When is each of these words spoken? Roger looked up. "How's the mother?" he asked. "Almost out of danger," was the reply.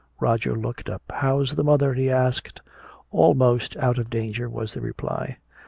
Roger 0.19 0.55
looked 0.55 0.89
up. 0.89 1.03
"How's 1.11 1.53
the 1.53 1.63
mother?" 1.63 1.93
he 1.93 2.09
asked. 2.09 2.63
"Almost 3.11 3.77
out 3.77 3.99
of 3.99 4.09
danger," 4.09 4.49
was 4.49 4.73
the 4.73 4.81
reply. 4.81 5.37